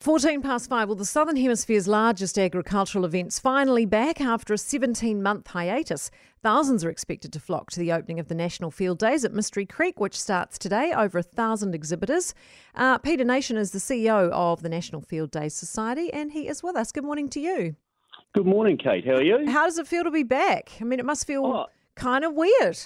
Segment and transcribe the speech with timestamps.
[0.00, 0.88] 14 past five.
[0.88, 6.12] Well, the Southern Hemisphere's largest agricultural event's finally back after a 17 month hiatus.
[6.40, 9.66] Thousands are expected to flock to the opening of the National Field Days at Mystery
[9.66, 10.92] Creek, which starts today.
[10.92, 12.32] Over a thousand exhibitors.
[12.76, 16.62] Uh, Peter Nation is the CEO of the National Field Days Society, and he is
[16.62, 16.92] with us.
[16.92, 17.74] Good morning to you.
[18.36, 19.04] Good morning, Kate.
[19.04, 19.50] How are you?
[19.50, 20.70] How does it feel to be back?
[20.80, 22.78] I mean, it must feel oh, kind of weird.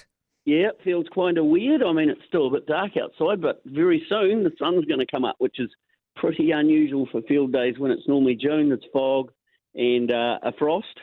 [0.45, 1.83] Yeah, it feels kind of weird.
[1.83, 5.05] I mean, it's still a bit dark outside, but very soon the sun's going to
[5.05, 5.69] come up, which is
[6.15, 8.71] pretty unusual for field days when it's normally June.
[8.71, 9.31] It's fog
[9.75, 10.99] and uh, a frost,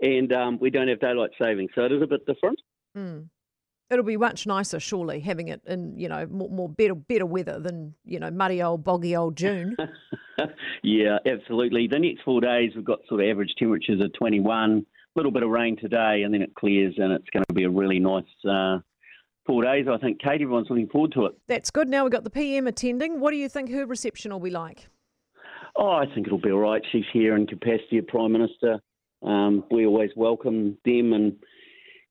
[0.00, 2.60] and um, we don't have daylight saving, so it is a bit different.
[2.96, 3.28] Mm.
[3.90, 7.58] It'll be much nicer, surely, having it in you know more, more better better weather
[7.58, 9.76] than you know muddy old boggy old June.
[10.82, 11.88] yeah, absolutely.
[11.88, 15.42] The next four days we've got sort of average temperatures of 21, a little bit
[15.42, 18.24] of rain today, and then it clears, and it's going to be a really nice
[18.48, 18.78] uh,
[19.46, 19.86] four days.
[19.90, 21.32] I think Kate, everyone's looking forward to it.
[21.48, 21.88] That's good.
[21.88, 23.20] Now we've got the PM attending.
[23.20, 24.88] What do you think her reception will be like?
[25.76, 26.82] Oh, I think it'll be all right.
[26.92, 28.80] She's here in capacity of Prime Minister.
[29.22, 31.36] Um, we always welcome them and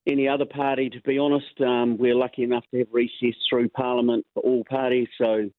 [0.08, 1.60] any other party, to be honest.
[1.60, 5.50] Um, we're lucky enough to have recess through Parliament for all parties, so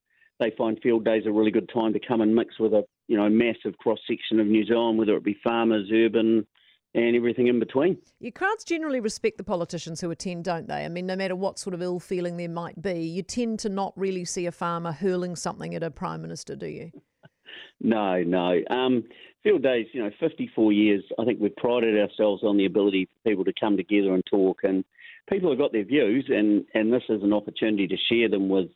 [0.40, 3.16] they find field days a really good time to come and mix with a you
[3.16, 6.46] know massive cross section of New Zealand, whether it be farmers, urban,
[6.94, 7.98] and everything in between.
[8.20, 10.84] Your crowds generally respect the politicians who attend, don't they?
[10.84, 13.68] I mean, no matter what sort of ill feeling there might be, you tend to
[13.68, 16.90] not really see a farmer hurling something at a prime minister, do you?
[17.80, 18.60] no, no.
[18.70, 19.04] Um,
[19.42, 21.02] field days, you know, 54 years.
[21.18, 24.60] I think we've prided ourselves on the ability for people to come together and talk,
[24.62, 24.84] and
[25.28, 28.68] people have got their views, and and this is an opportunity to share them with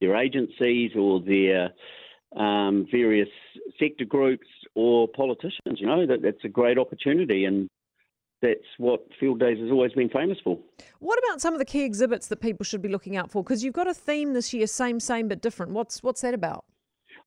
[0.00, 1.70] their agencies or their
[2.36, 3.28] um, various
[3.78, 5.78] sector groups or politicians.
[5.78, 7.68] You know, that that's a great opportunity, and
[8.42, 10.58] that's what Field Days has always been famous for.
[10.98, 13.42] What about some of the key exhibits that people should be looking out for?
[13.42, 15.72] Because you've got a theme this year, same, same, but different.
[15.72, 16.64] What's what's that about?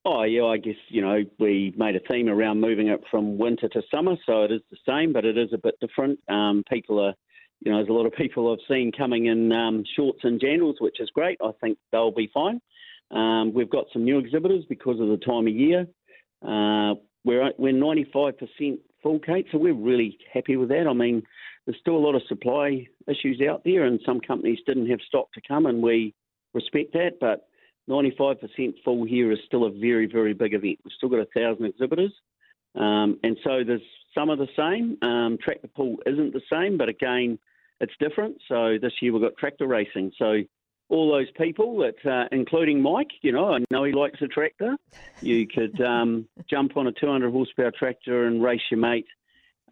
[0.05, 3.69] Oh yeah, I guess you know we made a theme around moving it from winter
[3.69, 6.19] to summer, so it is the same, but it is a bit different.
[6.27, 7.13] Um, people are,
[7.61, 10.75] you know, there's a lot of people I've seen coming in um, shorts and jandals,
[10.80, 11.37] which is great.
[11.42, 12.59] I think they'll be fine.
[13.13, 15.87] Um, we've got some new exhibitors because of the time of year.
[16.41, 20.87] Uh, we're we're 95% full, Kate, so we're really happy with that.
[20.87, 21.23] I mean,
[21.65, 25.31] there's still a lot of supply issues out there, and some companies didn't have stock
[25.33, 26.13] to come, and we
[26.53, 27.19] respect that.
[27.21, 27.47] But
[27.89, 30.80] 95% full here is still a very, very big event.
[30.83, 32.13] We've still got a thousand exhibitors,
[32.75, 33.81] um, and so there's
[34.15, 34.97] some of the same.
[35.07, 37.37] Um, tractor pull isn't the same, but again,
[37.80, 38.37] it's different.
[38.47, 40.11] So this year we've got tractor racing.
[40.17, 40.41] So
[40.93, 43.09] all those people, that, uh, including Mike.
[43.23, 44.77] You know, I know he likes a tractor.
[45.21, 49.08] You could um, jump on a 200 horsepower tractor and race your mate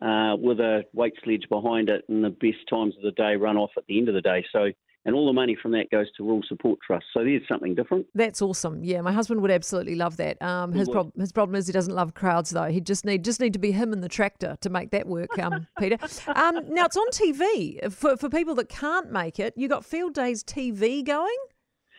[0.02, 3.56] uh, with a weight sledge behind it, and the best times of the day run
[3.56, 4.44] off at the end of the day.
[4.52, 4.72] So
[5.06, 7.06] and all the money from that goes to Rural Support Trust.
[7.14, 8.06] So there's something different.
[8.14, 8.84] That's awesome.
[8.84, 10.42] Yeah, my husband would absolutely love that.
[10.42, 12.66] Um, his problem his problem is he doesn't love crowds though.
[12.66, 15.38] He just need just need to be him and the tractor to make that work.
[15.40, 15.98] Um, Peter.
[16.28, 19.54] Um, now it's on TV for for people that can't make it.
[19.58, 21.38] You got Field Days TV going.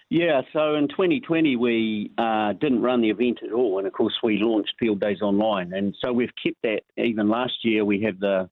[0.09, 4.13] Yeah, so in 2020 we uh, didn't run the event at all, and of course
[4.23, 6.83] we launched Field Days online, and so we've kept that.
[7.03, 8.51] Even last year we have the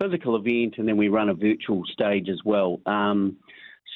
[0.00, 2.80] physical event, and then we run a virtual stage as well.
[2.86, 3.38] Um,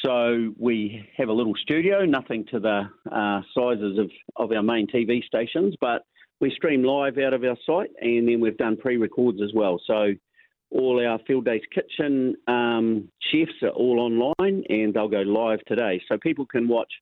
[0.05, 4.87] so we have a little studio, nothing to the uh, sizes of, of our main
[4.87, 6.03] TV stations, but
[6.41, 9.81] we stream live out of our site and then we've done pre records as well.
[9.87, 10.13] So
[10.71, 16.03] all our Field Days Kitchen um, chefs are all online and they'll go live today.
[16.09, 16.93] So people can watch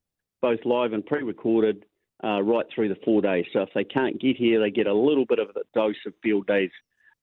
[0.40, 1.84] both live and pre recorded
[2.22, 3.46] uh, right through the four days.
[3.52, 6.12] So if they can't get here, they get a little bit of a dose of
[6.22, 6.70] Field Days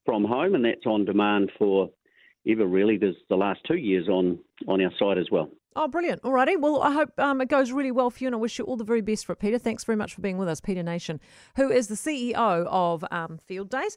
[0.06, 1.90] from home and that's on demand for
[2.48, 2.98] ever really.
[2.98, 5.50] There's the last two years on, on our site as well.
[5.76, 6.24] Oh, brilliant.
[6.24, 6.60] Alrighty.
[6.60, 8.76] Well, I hope um, it goes really well for you and I wish you all
[8.76, 9.60] the very best for it, Peter.
[9.60, 11.20] Thanks very much for being with us, Peter Nation,
[11.58, 13.96] who is the CEO of um, Field Days.